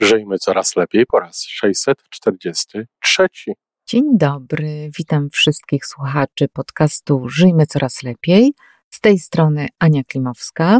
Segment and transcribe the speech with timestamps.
[0.00, 3.26] Żyjmy coraz lepiej po raz 643.
[3.86, 8.52] Dzień dobry, witam wszystkich słuchaczy podcastu Żyjmy Coraz Lepiej.
[8.90, 10.78] Z tej strony Ania Klimowska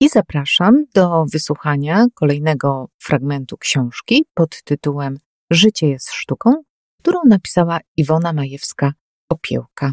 [0.00, 5.18] i zapraszam do wysłuchania kolejnego fragmentu książki pod tytułem
[5.50, 6.62] Życie jest sztuką,
[6.98, 9.92] którą napisała Iwona Majewska-Opiełka.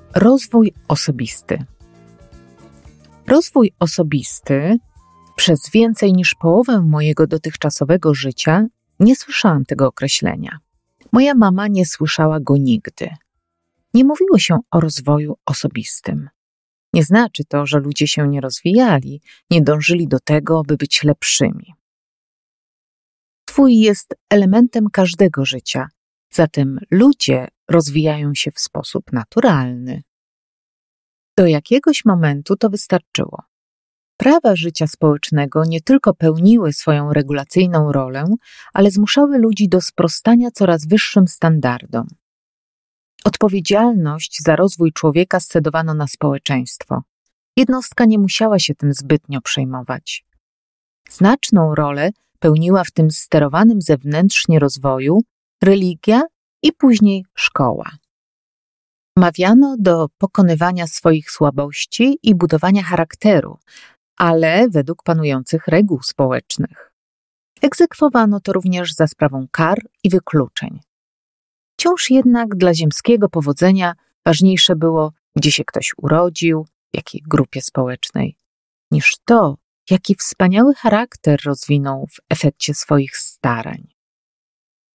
[0.15, 1.65] Rozwój osobisty.
[3.27, 4.77] Rozwój osobisty
[5.35, 8.65] przez więcej niż połowę mojego dotychczasowego życia
[8.99, 10.59] nie słyszałam tego określenia.
[11.11, 13.09] Moja mama nie słyszała go nigdy.
[13.93, 16.29] Nie mówiło się o rozwoju osobistym.
[16.93, 21.73] Nie znaczy to, że ludzie się nie rozwijali, nie dążyli do tego, by być lepszymi.
[23.45, 25.87] Twój jest elementem każdego życia,
[26.31, 30.01] zatem ludzie rozwijają się w sposób naturalny.
[31.37, 33.43] Do jakiegoś momentu to wystarczyło.
[34.17, 38.25] Prawa życia społecznego nie tylko pełniły swoją regulacyjną rolę,
[38.73, 42.07] ale zmuszały ludzi do sprostania coraz wyższym standardom.
[43.25, 47.01] Odpowiedzialność za rozwój człowieka scedowano na społeczeństwo.
[47.57, 50.25] Jednostka nie musiała się tym zbytnio przejmować.
[51.09, 55.21] Znaczną rolę pełniła w tym sterowanym zewnętrznie rozwoju
[55.63, 56.21] religia
[56.63, 57.91] i później szkoła.
[59.17, 63.57] Mawiano do pokonywania swoich słabości i budowania charakteru,
[64.17, 66.91] ale według panujących reguł społecznych.
[67.61, 70.79] Egzekwowano to również za sprawą kar i wykluczeń.
[71.73, 73.93] Wciąż jednak dla ziemskiego powodzenia
[74.25, 78.37] ważniejsze było, gdzie się ktoś urodził, w jakiej grupie społecznej,
[78.91, 79.57] niż to,
[79.89, 83.87] jaki wspaniały charakter rozwinął w efekcie swoich starań.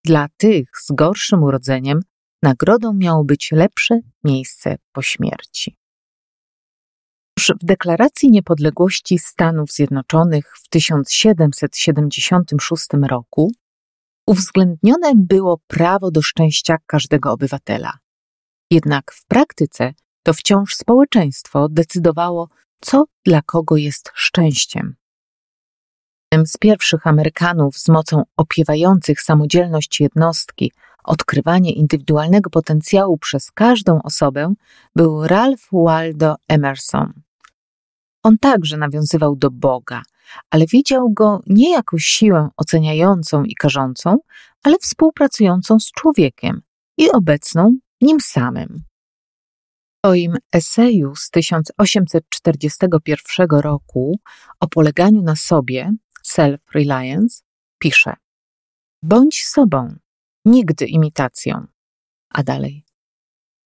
[0.07, 1.99] Dla tych z gorszym urodzeniem
[2.43, 5.77] nagrodą miało być lepsze miejsce po śmierci.
[7.37, 13.51] Już w Deklaracji Niepodległości Stanów Zjednoczonych w 1776 roku
[14.27, 17.97] uwzględnione było prawo do szczęścia każdego obywatela.
[18.71, 22.49] Jednak w praktyce to wciąż społeczeństwo decydowało,
[22.81, 24.95] co dla kogo jest szczęściem.
[26.37, 30.71] Jednym z pierwszych Amerykanów z mocą opiewających samodzielność jednostki,
[31.03, 34.53] odkrywanie indywidualnego potencjału przez każdą osobę
[34.95, 37.13] był Ralph Waldo Emerson.
[38.23, 40.01] On także nawiązywał do Boga,
[40.49, 44.17] ale widział go nie jako siłę oceniającą i karzącą,
[44.63, 46.61] ale współpracującą z człowiekiem
[46.97, 48.83] i obecną nim samym.
[50.03, 54.19] W swoim eseju z 1841 roku
[54.59, 55.91] o poleganiu na sobie
[56.27, 57.43] Self-Reliance
[57.79, 58.13] pisze:
[59.03, 59.95] Bądź sobą,
[60.45, 61.67] nigdy imitacją.
[62.29, 62.85] A dalej.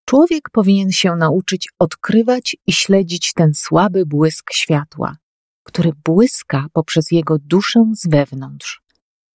[0.04, 5.16] Człowiek powinien się nauczyć odkrywać i śledzić ten słaby błysk światła,
[5.62, 8.82] który błyska poprzez jego duszę z wewnątrz,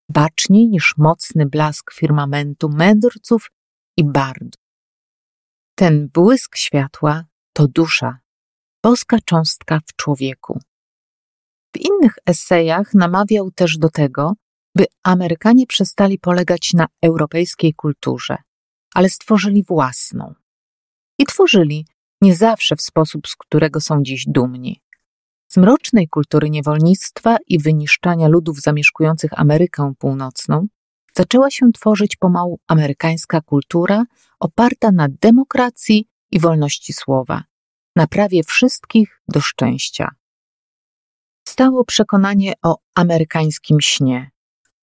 [0.08, 3.50] baczniej niż mocny blask firmamentu mędrców
[3.96, 4.60] i bardów.
[5.74, 8.18] Ten błysk światła to dusza,
[8.82, 10.60] boska cząstka w człowieku.
[11.78, 14.32] Innych esejach namawiał też do tego,
[14.76, 18.36] by Amerykanie przestali polegać na europejskiej kulturze,
[18.94, 20.34] ale stworzyli własną.
[21.18, 21.86] I tworzyli
[22.22, 24.80] nie zawsze w sposób, z którego są dziś dumni.
[25.48, 30.66] Z mrocznej kultury niewolnictwa i wyniszczania ludów zamieszkujących Amerykę Północną
[31.16, 34.04] zaczęła się tworzyć pomału amerykańska kultura
[34.40, 37.44] oparta na demokracji i wolności słowa,
[37.96, 40.17] na prawie wszystkich do szczęścia.
[41.58, 44.30] Stało przekonanie o amerykańskim śnie,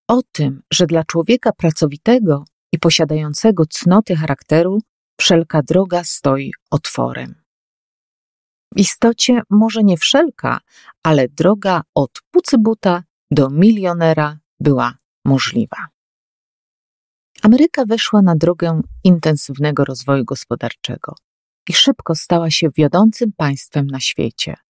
[0.08, 4.82] o tym, że dla człowieka pracowitego i posiadającego cnoty charakteru
[5.20, 7.34] wszelka droga stoi otworem.
[8.76, 10.60] W istocie może nie wszelka,
[11.02, 14.94] ale droga od pucybuta do milionera była
[15.24, 15.86] możliwa.
[17.42, 21.14] Ameryka weszła na drogę intensywnego rozwoju gospodarczego
[21.68, 24.65] i szybko stała się wiodącym państwem na świecie.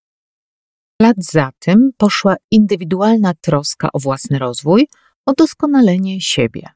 [1.02, 4.88] Lat za tym poszła indywidualna troska o własny rozwój,
[5.26, 6.69] o doskonalenie siebie.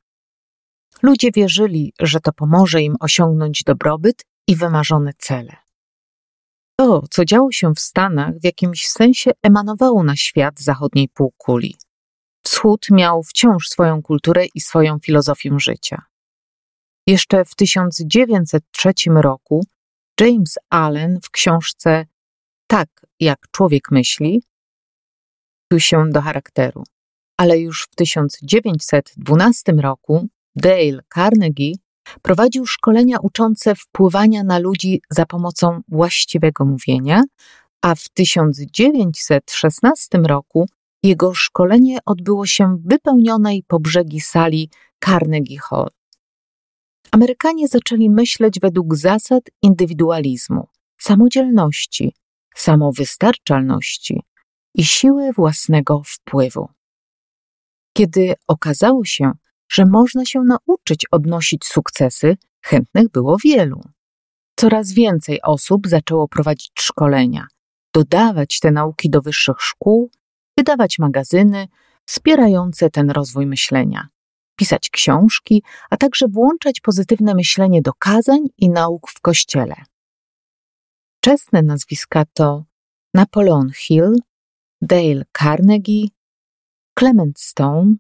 [1.02, 5.56] Ludzie wierzyli, że to pomoże im osiągnąć dobrobyt i wymarzone cele.
[6.76, 11.76] To, co działo się w Stanach, w jakimś sensie emanowało na świat zachodniej półkuli.
[12.44, 16.02] Wschód miał wciąż swoją kulturę i swoją filozofię życia.
[17.06, 19.64] Jeszcze w 1903 roku
[20.20, 22.06] James Allen w książce
[22.70, 22.88] Tak,
[23.20, 24.43] jak człowiek myśli,
[25.72, 26.84] tu się do charakteru,
[27.37, 31.72] ale już w 1912 roku Dale Carnegie
[32.22, 37.22] prowadził szkolenia uczące wpływania na ludzi za pomocą właściwego mówienia,
[37.82, 40.69] a w 1916 roku
[41.02, 44.70] jego szkolenie odbyło się w wypełnionej po brzegi sali
[45.05, 45.88] Carnegie Hall.
[47.11, 50.69] Amerykanie zaczęli myśleć według zasad indywidualizmu,
[50.99, 52.14] samodzielności,
[52.55, 54.23] samowystarczalności
[54.75, 56.69] i siły własnego wpływu.
[57.97, 59.32] Kiedy okazało się,
[59.73, 63.81] że można się nauczyć odnosić sukcesy, chętnych było wielu.
[64.56, 67.47] Coraz więcej osób zaczęło prowadzić szkolenia,
[67.94, 70.11] dodawać te nauki do wyższych szkół,
[70.58, 71.69] wydawać magazyny
[72.06, 74.08] wspierające ten rozwój myślenia,
[74.56, 79.75] pisać książki, a także włączać pozytywne myślenie do kazań i nauk w kościele.
[81.20, 82.64] Czesne nazwiska to
[83.14, 84.14] Napoleon Hill,
[84.82, 86.08] Dale Carnegie,
[86.99, 87.94] Clement Stone,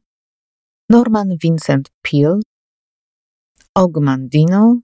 [0.90, 2.40] Norman Vincent Peale,
[3.74, 4.80] Ogman Dino,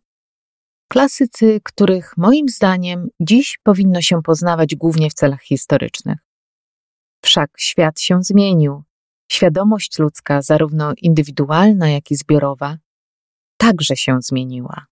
[0.89, 6.19] klasycy, których moim zdaniem dziś powinno się poznawać głównie w celach historycznych.
[7.25, 8.83] Wszak świat się zmienił.
[9.33, 12.79] Świadomość ludzka, zarówno indywidualna, jak i zbiorowa,
[13.57, 14.87] także się zmieniła.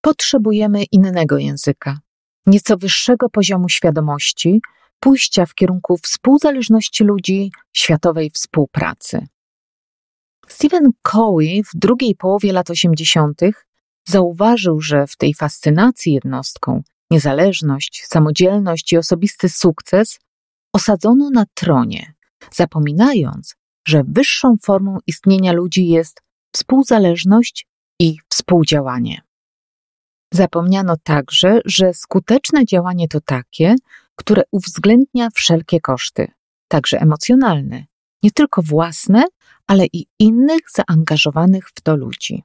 [0.00, 2.00] Potrzebujemy innego języka,
[2.46, 4.60] nieco wyższego poziomu świadomości,
[5.00, 9.26] pójścia w kierunku współzależności ludzi, światowej współpracy.
[10.48, 13.40] Stephen Covey w drugiej połowie lat 80.
[14.08, 20.18] zauważył, że w tej fascynacji jednostką niezależność, samodzielność i osobisty sukces
[20.72, 22.14] osadzono na tronie,
[22.54, 23.54] zapominając,
[23.86, 26.22] że wyższą formą istnienia ludzi jest
[26.54, 27.66] współzależność
[28.00, 29.22] i współdziałanie.
[30.32, 33.74] Zapomniano także, że skuteczne działanie to takie,
[34.16, 36.28] które uwzględnia wszelkie koszty,
[36.68, 37.84] także emocjonalne,
[38.22, 39.24] nie tylko własne,
[39.66, 42.44] ale i innych zaangażowanych w to ludzi.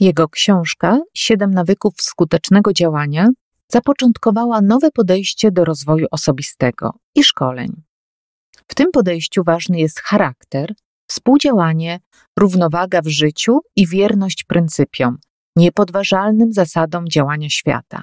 [0.00, 3.28] Jego książka Siedem nawyków skutecznego działania
[3.68, 7.82] zapoczątkowała nowe podejście do rozwoju osobistego i szkoleń.
[8.68, 10.74] W tym podejściu ważny jest charakter,
[11.06, 12.00] współdziałanie,
[12.38, 15.18] równowaga w życiu i wierność pryncypiom,
[15.58, 18.02] niepodważalnym zasadom działania świata.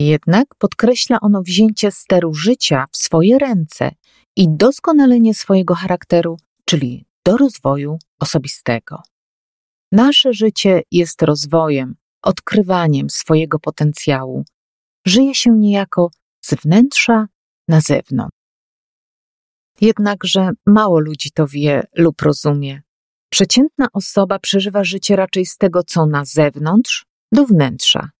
[0.00, 3.90] Jednak podkreśla ono wzięcie steru życia w swoje ręce
[4.36, 9.02] i doskonalenie swojego charakteru, czyli do rozwoju osobistego.
[9.92, 14.44] Nasze życie jest rozwojem, odkrywaniem swojego potencjału.
[15.06, 16.10] Żyje się niejako
[16.40, 17.26] z wnętrza
[17.68, 18.38] na zewnątrz.
[19.80, 22.82] Jednakże mało ludzi to wie lub rozumie.
[23.30, 28.10] Przeciętna osoba przeżywa życie raczej z tego, co na zewnątrz, do wnętrza.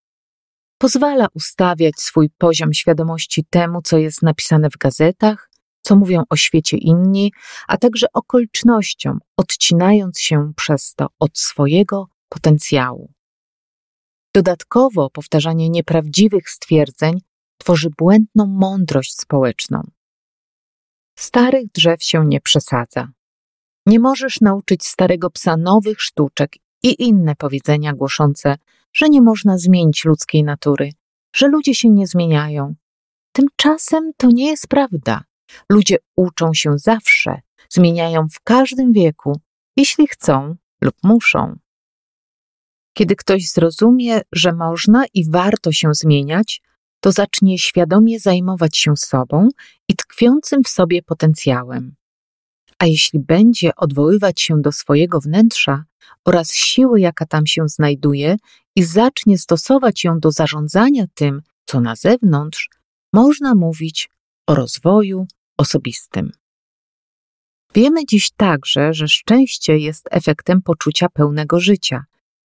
[0.78, 5.50] Pozwala ustawiać swój poziom świadomości temu, co jest napisane w gazetach,
[5.82, 7.32] co mówią o świecie inni,
[7.68, 13.12] a także okolicznościom, odcinając się przez to od swojego potencjału.
[14.34, 17.20] Dodatkowo powtarzanie nieprawdziwych stwierdzeń
[17.58, 19.90] tworzy błędną mądrość społeczną.
[21.18, 23.08] Starych drzew się nie przesadza.
[23.88, 28.56] Nie możesz nauczyć starego psa nowych sztuczek i inne powiedzenia głoszące,
[28.92, 30.92] że nie można zmienić ludzkiej natury,
[31.36, 32.74] że ludzie się nie zmieniają.
[33.32, 35.24] Tymczasem to nie jest prawda.
[35.72, 39.40] Ludzie uczą się zawsze, zmieniają w każdym wieku,
[39.76, 41.58] jeśli chcą lub muszą.
[42.92, 46.62] Kiedy ktoś zrozumie, że można i warto się zmieniać,
[47.00, 49.48] to zacznie świadomie zajmować się sobą
[49.88, 51.94] i tkwiącym w sobie potencjałem.
[52.78, 55.84] A jeśli będzie odwoływać się do swojego wnętrza
[56.24, 58.36] oraz siły, jaka tam się znajduje,
[58.76, 62.70] i zacznie stosować ją do zarządzania tym, co na zewnątrz,
[63.12, 64.10] można mówić
[64.46, 66.30] o rozwoju osobistym.
[67.74, 72.04] Wiemy dziś także, że szczęście jest efektem poczucia pełnego życia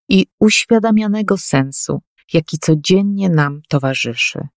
[0.10, 2.02] i uświadamianego sensu,
[2.34, 4.48] jaki codziennie nam towarzyszy.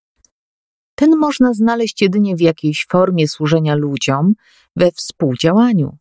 [0.96, 4.34] Ten można znaleźć jedynie w jakiejś formie służenia ludziom,
[4.76, 5.96] we współdziałaniu.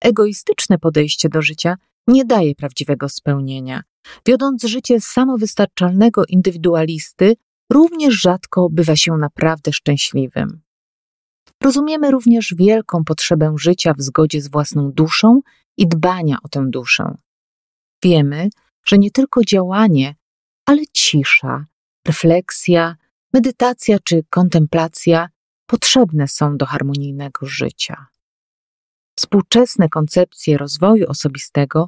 [0.00, 3.82] Egoistyczne podejście do życia nie daje prawdziwego spełnienia.
[4.26, 7.36] Wiodąc życie samowystarczalnego indywidualisty,
[7.72, 10.60] również rzadko bywa się naprawdę szczęśliwym.
[11.62, 15.40] Rozumiemy również wielką potrzebę życia w zgodzie z własną duszą
[15.76, 17.14] i dbania o tę duszę.
[18.02, 18.48] Wiemy,
[18.84, 20.14] że nie tylko działanie,
[20.66, 21.64] ale cisza,
[22.06, 22.96] refleksja,
[23.32, 25.28] medytacja czy kontemplacja
[25.66, 28.06] potrzebne są do harmonijnego życia.
[29.18, 31.86] Współczesne koncepcje rozwoju osobistego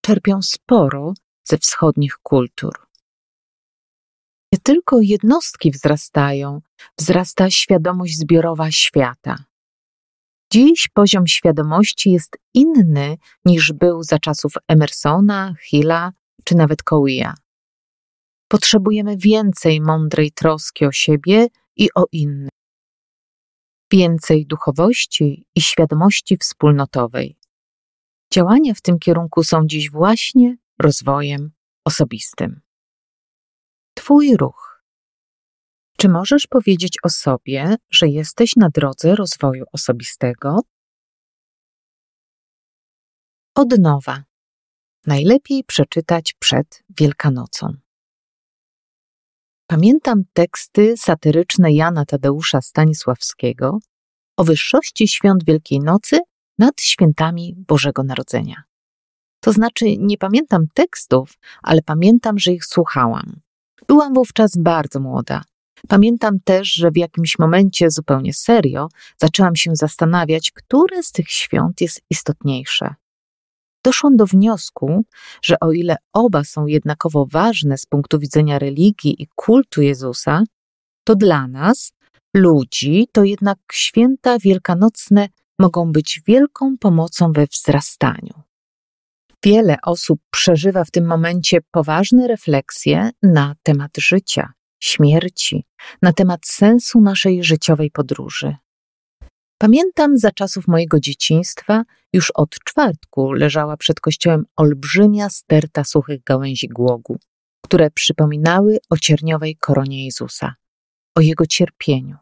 [0.00, 2.86] czerpią sporo ze wschodnich kultur.
[4.52, 6.60] Nie tylko jednostki wzrastają,
[6.98, 9.44] wzrasta świadomość zbiorowa świata.
[10.52, 16.12] Dziś poziom świadomości jest inny niż był za czasów Emersona, Hilla
[16.44, 17.32] czy nawet Coeya.
[18.54, 21.46] Potrzebujemy więcej mądrej troski o siebie
[21.76, 22.50] i o innych,
[23.92, 27.38] więcej duchowości i świadomości wspólnotowej.
[28.32, 31.52] Działania w tym kierunku są dziś właśnie rozwojem
[31.84, 32.60] osobistym.
[33.94, 34.82] Twój ruch.
[35.98, 40.60] Czy możesz powiedzieć o sobie, że jesteś na drodze rozwoju osobistego?
[43.54, 44.24] Od nowa.
[45.06, 47.83] Najlepiej przeczytać przed Wielkanocą.
[49.66, 53.78] Pamiętam teksty satyryczne Jana Tadeusza Stanisławskiego
[54.36, 56.18] o wyższości świąt Wielkiej Nocy
[56.58, 58.62] nad świętami Bożego Narodzenia.
[59.40, 63.40] To znaczy, nie pamiętam tekstów, ale pamiętam, że ich słuchałam.
[63.88, 65.42] Byłam wówczas bardzo młoda.
[65.88, 68.88] Pamiętam też, że w jakimś momencie zupełnie serio
[69.20, 72.94] zaczęłam się zastanawiać, które z tych świąt jest istotniejsze.
[73.84, 75.04] Doszłam do wniosku,
[75.42, 80.42] że o ile oba są jednakowo ważne z punktu widzenia religii i kultu Jezusa,
[81.04, 81.92] to dla nas,
[82.36, 88.42] ludzi, to jednak święta wielkanocne mogą być wielką pomocą we wzrastaniu.
[89.44, 95.64] Wiele osób przeżywa w tym momencie poważne refleksje na temat życia, śmierci,
[96.02, 98.56] na temat sensu naszej życiowej podróży.
[99.58, 101.82] Pamiętam za czasów mojego dzieciństwa,
[102.12, 107.18] już od czwartku leżała przed kościołem olbrzymia sterta suchych gałęzi głogu,
[107.64, 110.54] które przypominały o cierniowej koronie Jezusa,
[111.14, 112.16] o jego cierpieniu.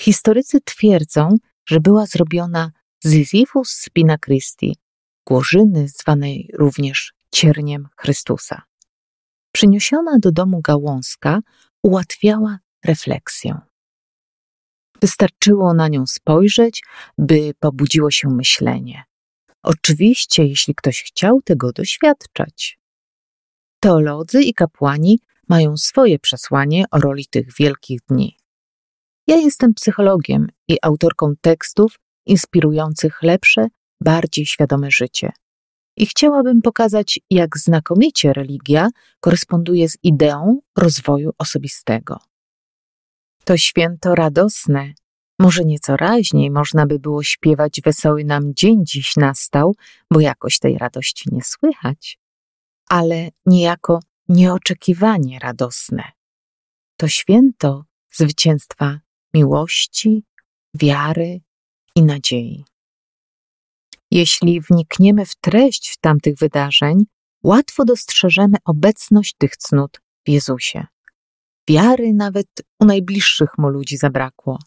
[0.00, 1.36] Historycy twierdzą,
[1.68, 2.72] że była zrobiona
[3.04, 4.76] z Sisyphus spina Christi,
[5.26, 8.62] głożyny zwanej również cierniem Chrystusa.
[9.52, 11.40] Przyniesiona do domu gałązka
[11.82, 13.67] ułatwiała refleksję.
[15.00, 16.82] Wystarczyło na nią spojrzeć,
[17.18, 19.04] by pobudziło się myślenie.
[19.62, 22.78] Oczywiście, jeśli ktoś chciał tego doświadczać.
[23.80, 28.36] Teolodzy i kapłani mają swoje przesłanie o roli tych wielkich dni.
[29.26, 33.66] Ja jestem psychologiem i autorką tekstów inspirujących lepsze,
[34.00, 35.32] bardziej świadome życie.
[35.96, 38.88] I chciałabym pokazać, jak znakomicie religia
[39.20, 42.18] koresponduje z ideą rozwoju osobistego.
[43.48, 44.94] To święto radosne.
[45.38, 49.74] Może nieco raźniej można by było śpiewać wesoły nam dzień dziś nastał,
[50.10, 52.18] bo jakoś tej radości nie słychać,
[52.88, 56.02] ale niejako nieoczekiwanie radosne.
[56.96, 59.00] To święto zwycięstwa
[59.34, 60.24] miłości,
[60.74, 61.40] wiary
[61.94, 62.64] i nadziei.
[64.10, 67.04] Jeśli wnikniemy w treść tamtych wydarzeń,
[67.42, 70.86] łatwo dostrzeżemy obecność tych cnót w Jezusie.
[71.68, 72.46] Wiary nawet
[72.80, 74.58] u najbliższych mu ludzi zabrakło,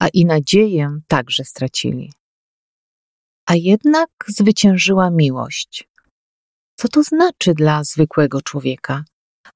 [0.00, 2.12] a i nadzieję także stracili.
[3.46, 5.88] A jednak zwyciężyła miłość.
[6.76, 9.04] Co to znaczy dla zwykłego człowieka?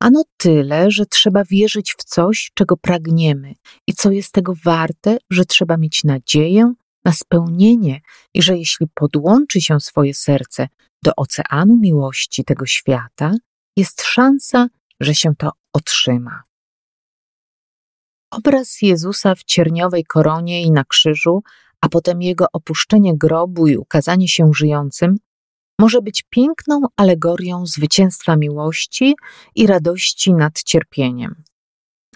[0.01, 3.55] Ano tyle, że trzeba wierzyć w coś, czego pragniemy
[3.87, 6.73] i co jest tego warte, że trzeba mieć nadzieję
[7.05, 8.01] na spełnienie
[8.35, 10.69] i że jeśli podłączy się swoje serce
[11.03, 13.35] do oceanu miłości tego świata,
[13.77, 14.69] jest szansa,
[15.01, 16.43] że się to otrzyma.
[18.33, 21.43] Obraz Jezusa w cierniowej koronie i na krzyżu,
[21.81, 25.17] a potem jego opuszczenie grobu i ukazanie się żyjącym,
[25.79, 29.15] może być piękną alegorią zwycięstwa miłości
[29.55, 31.43] i radości nad cierpieniem,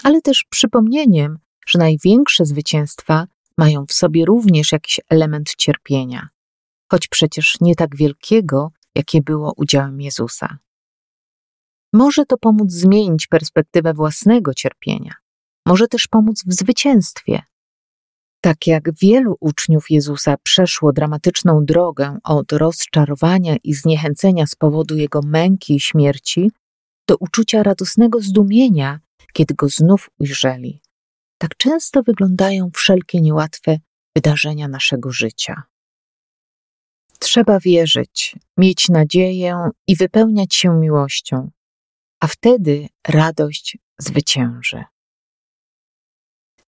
[0.02, 3.26] ale też przypomnieniem, że największe zwycięstwa
[3.58, 6.28] mają w sobie również jakiś element cierpienia,
[6.92, 10.58] choć przecież nie tak wielkiego, jakie było udziałem Jezusa.
[11.92, 15.14] Może to pomóc zmienić perspektywę własnego cierpienia,
[15.66, 17.42] może też pomóc w zwycięstwie.
[18.40, 25.20] Tak jak wielu uczniów Jezusa przeszło dramatyczną drogę od rozczarowania i zniechęcenia z powodu jego
[25.24, 26.50] męki i śmierci
[27.08, 29.00] do uczucia radosnego zdumienia,
[29.32, 30.80] kiedy go znów ujrzeli.
[31.38, 33.78] Tak często wyglądają wszelkie niełatwe
[34.16, 35.62] wydarzenia naszego życia.
[37.18, 41.50] Trzeba wierzyć, mieć nadzieję i wypełniać się miłością,
[42.20, 44.84] a wtedy radość zwycięży.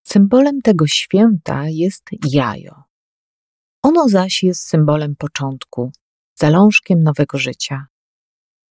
[0.08, 2.82] Symbolem tego święta jest jajo.
[3.82, 5.92] Ono zaś jest symbolem początku,
[6.34, 7.86] zalążkiem nowego życia.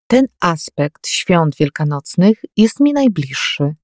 [0.06, 3.74] Ten aspekt świąt wielkanocnych jest mi najbliższy,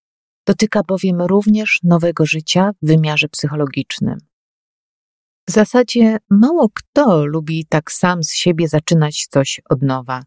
[0.46, 4.18] Dotyka bowiem również nowego życia w wymiarze psychologicznym.
[5.49, 10.23] W zasadzie mało kto lubi tak sam z siebie zaczynać coś od nowa.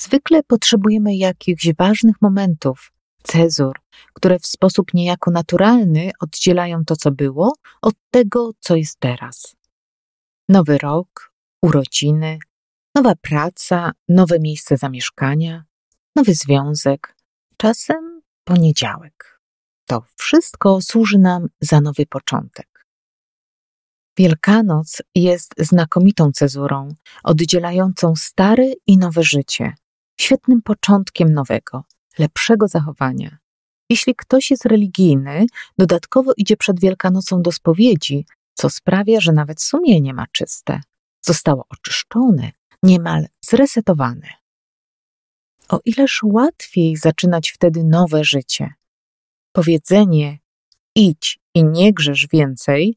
[0.00, 3.80] Zwykle potrzebujemy jakichś ważnych momentów, cezur,
[4.12, 9.56] które w sposób niejako naturalny oddzielają to, co było, od tego, co jest teraz.
[10.48, 12.38] Nowy rok, urodziny,
[12.94, 15.64] nowa praca, nowe miejsce zamieszkania,
[16.16, 17.16] nowy związek,
[17.56, 19.40] czasem poniedziałek.
[19.86, 22.86] To wszystko służy nam za nowy początek.
[24.18, 26.88] Wielkanoc jest znakomitą cezurą,
[27.24, 29.74] oddzielającą stare i nowe życie,
[30.20, 31.84] świetnym początkiem nowego,
[32.18, 33.38] lepszego zachowania.
[33.90, 35.46] Jeśli ktoś jest religijny,
[35.78, 40.80] dodatkowo idzie przed Wielkanocą do spowiedzi, co sprawia, że nawet sumienie ma czyste.
[41.20, 42.52] Zostało oczyszczone,
[42.82, 44.28] niemal zresetowane.
[45.68, 48.74] O ileż łatwiej zaczynać wtedy nowe życie.
[49.52, 50.38] Powiedzenie
[50.94, 52.96] idź i nie grzesz więcej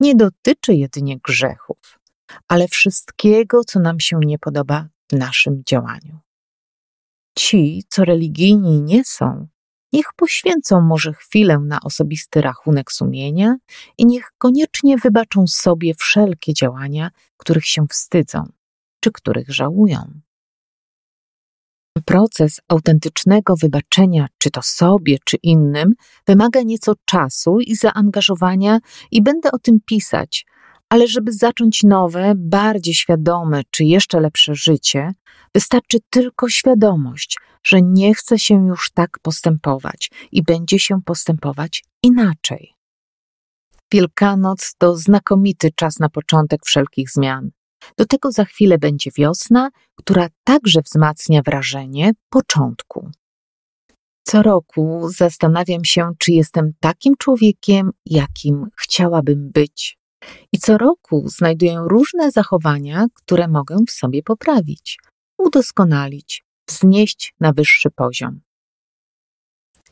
[0.00, 1.98] nie dotyczy jedynie grzechów,
[2.48, 6.18] ale wszystkiego, co nam się nie podoba w naszym działaniu.
[7.38, 9.46] Ci, co religijni nie są,
[9.92, 13.56] niech poświęcą może chwilę na osobisty rachunek sumienia
[13.98, 18.44] i niech koniecznie wybaczą sobie wszelkie działania, których się wstydzą
[19.00, 20.20] czy których żałują.
[22.04, 25.94] Proces autentycznego wybaczenia, czy to sobie, czy innym,
[26.26, 28.78] wymaga nieco czasu i zaangażowania,
[29.10, 30.46] i będę o tym pisać,
[30.90, 35.12] ale żeby zacząć nowe, bardziej świadome czy jeszcze lepsze życie,
[35.54, 42.74] wystarczy tylko świadomość, że nie chce się już tak postępować i będzie się postępować inaczej.
[43.92, 47.50] Wielkanoc to znakomity czas na początek wszelkich zmian.
[47.96, 53.10] Do tego za chwilę będzie wiosna, która także wzmacnia wrażenie początku.
[54.22, 59.99] Co roku zastanawiam się, czy jestem takim człowiekiem, jakim chciałabym być.
[60.52, 64.98] I co roku znajduję różne zachowania, które mogę w sobie poprawić,
[65.38, 68.40] udoskonalić, wznieść na wyższy poziom.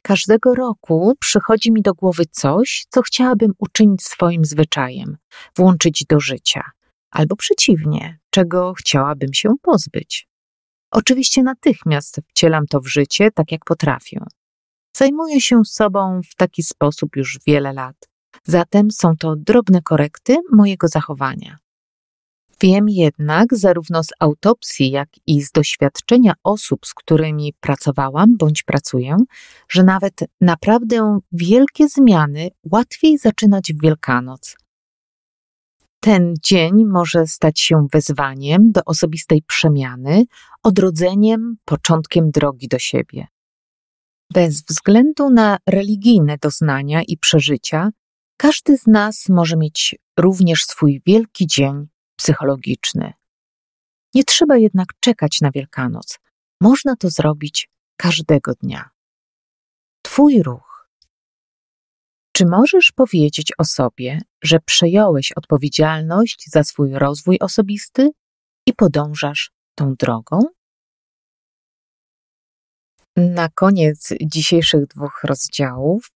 [0.03, 5.17] Każdego roku przychodzi mi do głowy coś, co chciałabym uczynić swoim zwyczajem,
[5.57, 6.71] włączyć do życia,
[7.11, 10.29] albo przeciwnie, czego chciałabym się pozbyć.
[10.91, 14.25] Oczywiście natychmiast wcielam to w życie tak, jak potrafię.
[14.97, 18.08] Zajmuję się sobą w taki sposób już wiele lat,
[18.45, 21.59] zatem są to drobne korekty mojego zachowania.
[22.61, 29.17] Wiem jednak, zarówno z autopsji, jak i z doświadczenia osób, z którymi pracowałam bądź pracuję,
[29.69, 34.57] że nawet naprawdę wielkie zmiany łatwiej zaczynać w Wielkanoc,
[36.01, 40.25] ten dzień może stać się wezwaniem do osobistej przemiany,
[40.63, 43.27] odrodzeniem, początkiem drogi do siebie.
[44.35, 47.91] Bez względu na religijne doznania i przeżycia,
[48.39, 53.13] każdy z nas może mieć również swój wielki dzień psychologiczny.
[54.15, 56.19] Nie trzeba jednak czekać na Wielkanoc.
[56.61, 58.91] Można to zrobić każdego dnia.
[60.03, 60.69] Twój ruch
[62.39, 68.11] czy możesz powiedzieć o sobie, że przejąłeś odpowiedzialność za swój rozwój osobisty
[68.67, 70.41] i podążasz tą drogą?
[73.17, 76.13] Na koniec dzisiejszych dwóch rozdziałów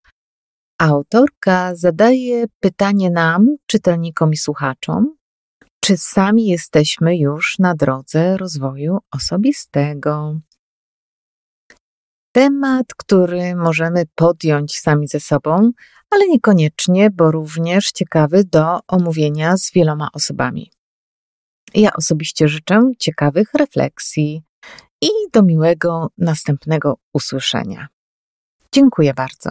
[0.83, 5.17] autorka zadaje pytanie nam, czytelnikom i słuchaczom,
[5.81, 10.41] czy sami jesteśmy już na drodze rozwoju osobistego.
[12.33, 15.73] Temat, który możemy podjąć sami ze sobą,
[16.11, 20.71] ale niekoniecznie, bo również ciekawy do omówienia z wieloma osobami.
[21.75, 24.43] Ja osobiście życzę ciekawych refleksji
[25.03, 27.89] i do miłego następnego usłyszenia.
[28.73, 29.51] Dziękuję bardzo.